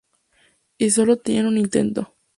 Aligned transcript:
Y 0.79 0.89
sólo 0.89 1.17
tenían 1.17 1.45
un 1.45 1.59
intento. 1.59 2.15